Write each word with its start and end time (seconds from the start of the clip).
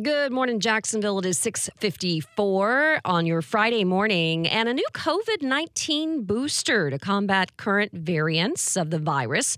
Good 0.00 0.30
morning, 0.30 0.60
Jacksonville. 0.60 1.18
It 1.18 1.26
is 1.26 1.38
654 1.38 3.00
on 3.04 3.26
your 3.26 3.42
Friday 3.42 3.82
morning, 3.82 4.46
and 4.46 4.68
a 4.68 4.72
new 4.72 4.86
COVID 4.94 5.42
19 5.42 6.22
booster 6.22 6.88
to 6.88 7.00
combat 7.00 7.56
current 7.56 7.90
variants 7.92 8.76
of 8.76 8.90
the 8.90 9.00
virus 9.00 9.56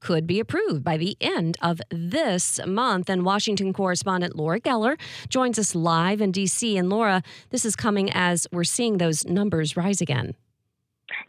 could 0.00 0.26
be 0.26 0.40
approved 0.40 0.84
by 0.84 0.96
the 0.96 1.18
end 1.20 1.58
of 1.60 1.82
this 1.90 2.58
month. 2.66 3.10
And 3.10 3.26
Washington 3.26 3.74
correspondent 3.74 4.34
Laura 4.34 4.58
Geller 4.58 4.98
joins 5.28 5.58
us 5.58 5.74
live 5.74 6.22
in 6.22 6.32
D.C. 6.32 6.78
And 6.78 6.88
Laura, 6.88 7.22
this 7.50 7.66
is 7.66 7.76
coming 7.76 8.10
as 8.10 8.46
we're 8.50 8.64
seeing 8.64 8.96
those 8.96 9.26
numbers 9.26 9.76
rise 9.76 10.00
again. 10.00 10.34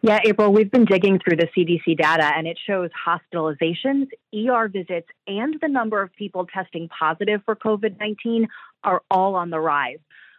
Yeah, 0.06 0.20
April, 0.24 0.54
we've 0.54 0.70
been 0.70 0.86
digging 0.86 1.18
through 1.18 1.38
the 1.38 1.48
CDC 1.58 1.98
data 1.98 2.32
and 2.38 2.46
it 2.46 2.60
shows 2.68 2.92
hospitalizations, 3.08 4.06
ER 4.36 4.68
visits, 4.68 5.08
and 5.26 5.58
the 5.60 5.68
number 5.68 6.00
of 6.00 6.14
people 6.14 6.46
testing 6.46 6.88
positive 6.90 7.42
for 7.44 7.56
COVID 7.56 8.00
19 8.00 8.48
are 8.84 9.02
all 9.10 9.34
on 9.34 9.50
the 9.50 9.60
rise. 9.60 9.98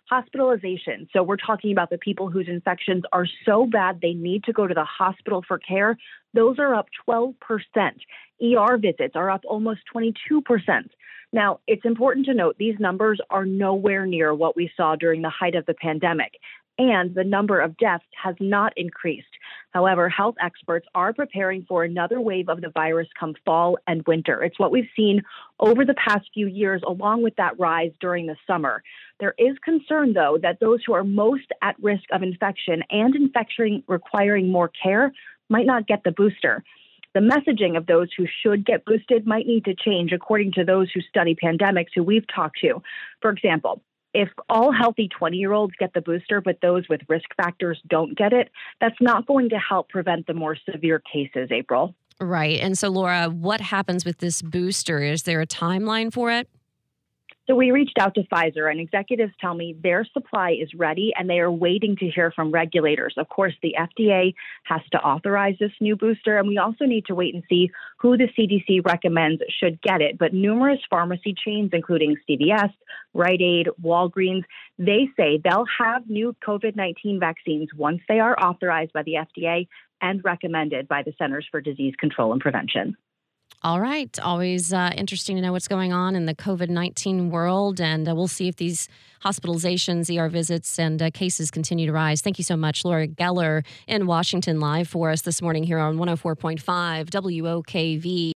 Hospitalization. 0.08 1.08
So 1.12 1.24
we're 1.24 1.36
talking 1.36 1.72
about 1.72 1.90
the 1.90 1.98
people 1.98 2.30
whose 2.30 2.46
infections 2.46 3.02
are 3.12 3.26
so 3.44 3.66
bad 3.66 3.98
they 4.00 4.12
need 4.12 4.44
to 4.44 4.52
go 4.52 4.68
to 4.68 4.74
the 4.74 4.84
hospital 4.84 5.42
for 5.48 5.58
care. 5.58 5.98
Those 6.32 6.60
are 6.60 6.72
up 6.72 6.86
12%. 7.08 7.34
ER 8.40 8.76
visits 8.76 9.16
are 9.16 9.30
up 9.30 9.40
almost 9.48 9.80
22%. 9.92 10.20
Now, 11.32 11.58
it's 11.66 11.84
important 11.84 12.26
to 12.26 12.34
note 12.34 12.54
these 12.56 12.78
numbers 12.78 13.20
are 13.30 13.44
nowhere 13.44 14.06
near 14.06 14.32
what 14.32 14.54
we 14.54 14.70
saw 14.76 14.94
during 14.94 15.22
the 15.22 15.28
height 15.28 15.56
of 15.56 15.66
the 15.66 15.74
pandemic 15.74 16.34
and 16.78 17.14
the 17.14 17.24
number 17.24 17.60
of 17.60 17.76
deaths 17.76 18.04
has 18.22 18.34
not 18.40 18.72
increased. 18.76 19.26
However, 19.70 20.08
health 20.08 20.36
experts 20.40 20.86
are 20.94 21.12
preparing 21.12 21.64
for 21.68 21.84
another 21.84 22.20
wave 22.20 22.48
of 22.48 22.60
the 22.60 22.70
virus 22.70 23.08
come 23.18 23.34
fall 23.44 23.78
and 23.86 24.06
winter. 24.06 24.42
It's 24.42 24.58
what 24.58 24.70
we've 24.70 24.88
seen 24.96 25.22
over 25.60 25.84
the 25.84 25.94
past 25.94 26.28
few 26.34 26.46
years, 26.46 26.82
along 26.86 27.22
with 27.22 27.36
that 27.36 27.58
rise 27.58 27.92
during 28.00 28.26
the 28.26 28.36
summer. 28.46 28.82
There 29.20 29.34
is 29.38 29.56
concern, 29.64 30.12
though, 30.12 30.38
that 30.42 30.60
those 30.60 30.80
who 30.86 30.92
are 30.92 31.04
most 31.04 31.50
at 31.62 31.76
risk 31.82 32.04
of 32.12 32.22
infection 32.22 32.82
and 32.90 33.14
infection 33.14 33.82
requiring 33.86 34.50
more 34.50 34.70
care 34.82 35.12
might 35.48 35.66
not 35.66 35.86
get 35.86 36.04
the 36.04 36.12
booster. 36.12 36.64
The 37.14 37.20
messaging 37.20 37.78
of 37.78 37.86
those 37.86 38.08
who 38.14 38.26
should 38.42 38.66
get 38.66 38.84
boosted 38.84 39.26
might 39.26 39.46
need 39.46 39.64
to 39.64 39.74
change 39.74 40.12
according 40.12 40.52
to 40.52 40.64
those 40.64 40.90
who 40.92 41.00
study 41.00 41.34
pandemics 41.34 41.88
who 41.94 42.02
we've 42.02 42.26
talked 42.26 42.58
to. 42.60 42.82
For 43.22 43.30
example, 43.30 43.80
if 44.16 44.30
all 44.48 44.72
healthy 44.72 45.08
20 45.08 45.36
year 45.36 45.52
olds 45.52 45.74
get 45.78 45.92
the 45.92 46.00
booster, 46.00 46.40
but 46.40 46.58
those 46.62 46.88
with 46.88 47.02
risk 47.06 47.26
factors 47.36 47.78
don't 47.86 48.16
get 48.16 48.32
it, 48.32 48.48
that's 48.80 48.96
not 48.98 49.26
going 49.26 49.50
to 49.50 49.58
help 49.58 49.90
prevent 49.90 50.26
the 50.26 50.32
more 50.32 50.56
severe 50.72 51.02
cases, 51.12 51.50
April. 51.52 51.94
Right. 52.18 52.58
And 52.60 52.78
so, 52.78 52.88
Laura, 52.88 53.28
what 53.28 53.60
happens 53.60 54.06
with 54.06 54.18
this 54.18 54.40
booster? 54.40 55.02
Is 55.02 55.24
there 55.24 55.42
a 55.42 55.46
timeline 55.46 56.10
for 56.10 56.30
it? 56.30 56.48
So 57.46 57.54
we 57.54 57.70
reached 57.70 57.96
out 58.00 58.14
to 58.16 58.22
Pfizer, 58.24 58.68
and 58.68 58.80
executives 58.80 59.32
tell 59.40 59.54
me 59.54 59.76
their 59.80 60.04
supply 60.12 60.56
is 60.60 60.74
ready 60.74 61.12
and 61.16 61.30
they 61.30 61.38
are 61.38 61.50
waiting 61.50 61.94
to 61.98 62.10
hear 62.10 62.32
from 62.32 62.50
regulators. 62.50 63.14
Of 63.16 63.28
course, 63.28 63.54
the 63.62 63.76
FDA 63.78 64.34
has 64.64 64.80
to 64.90 64.98
authorize 64.98 65.54
this 65.60 65.70
new 65.80 65.94
booster, 65.94 66.38
and 66.38 66.48
we 66.48 66.58
also 66.58 66.86
need 66.86 67.06
to 67.06 67.14
wait 67.14 67.34
and 67.34 67.44
see 67.48 67.70
who 67.98 68.16
the 68.16 68.28
CDC 68.36 68.84
recommends 68.84 69.42
should 69.60 69.80
get 69.80 70.00
it. 70.00 70.18
But 70.18 70.34
numerous 70.34 70.80
pharmacy 70.90 71.36
chains, 71.44 71.70
including 71.72 72.16
CVS, 72.28 72.72
Rite 73.14 73.40
Aid, 73.40 73.68
Walgreens, 73.80 74.42
they 74.76 75.08
say 75.16 75.40
they'll 75.42 75.66
have 75.78 76.10
new 76.10 76.34
COVID 76.44 76.74
19 76.74 77.20
vaccines 77.20 77.68
once 77.76 78.00
they 78.08 78.18
are 78.18 78.36
authorized 78.42 78.92
by 78.92 79.04
the 79.04 79.14
FDA 79.14 79.68
and 80.00 80.20
recommended 80.24 80.88
by 80.88 81.04
the 81.04 81.14
Centers 81.16 81.46
for 81.48 81.60
Disease 81.60 81.94
Control 81.98 82.32
and 82.32 82.40
Prevention. 82.40 82.96
All 83.66 83.80
right. 83.80 84.16
Always 84.20 84.72
uh, 84.72 84.92
interesting 84.94 85.34
to 85.34 85.42
know 85.42 85.50
what's 85.50 85.66
going 85.66 85.92
on 85.92 86.14
in 86.14 86.26
the 86.26 86.36
COVID 86.36 86.68
19 86.68 87.30
world. 87.30 87.80
And 87.80 88.08
uh, 88.08 88.14
we'll 88.14 88.28
see 88.28 88.46
if 88.46 88.54
these 88.54 88.88
hospitalizations, 89.24 90.08
ER 90.08 90.28
visits, 90.28 90.78
and 90.78 91.02
uh, 91.02 91.10
cases 91.10 91.50
continue 91.50 91.84
to 91.86 91.92
rise. 91.92 92.20
Thank 92.20 92.38
you 92.38 92.44
so 92.44 92.56
much, 92.56 92.84
Laura 92.84 93.08
Geller 93.08 93.66
in 93.88 94.06
Washington, 94.06 94.60
live 94.60 94.86
for 94.86 95.10
us 95.10 95.22
this 95.22 95.42
morning 95.42 95.64
here 95.64 95.80
on 95.80 95.96
104.5 95.96 96.60
WOKV. 97.10 98.30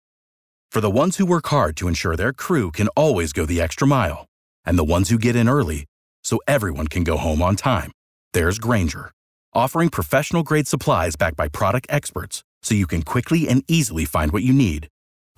For 0.72 0.80
the 0.80 0.90
ones 0.90 1.16
who 1.16 1.26
work 1.26 1.46
hard 1.46 1.76
to 1.76 1.86
ensure 1.86 2.16
their 2.16 2.32
crew 2.32 2.72
can 2.72 2.88
always 2.96 3.32
go 3.32 3.46
the 3.46 3.60
extra 3.60 3.86
mile, 3.86 4.26
and 4.64 4.76
the 4.76 4.82
ones 4.82 5.10
who 5.10 5.18
get 5.18 5.36
in 5.36 5.48
early 5.48 5.84
so 6.24 6.40
everyone 6.48 6.88
can 6.88 7.04
go 7.04 7.16
home 7.16 7.40
on 7.40 7.54
time, 7.54 7.92
there's 8.32 8.58
Grainger, 8.58 9.12
offering 9.54 9.90
professional 9.90 10.42
grade 10.42 10.66
supplies 10.66 11.14
backed 11.14 11.36
by 11.36 11.46
product 11.46 11.86
experts 11.88 12.42
so 12.62 12.74
you 12.74 12.88
can 12.88 13.02
quickly 13.02 13.48
and 13.48 13.62
easily 13.68 14.04
find 14.04 14.32
what 14.32 14.42
you 14.42 14.52
need. 14.52 14.88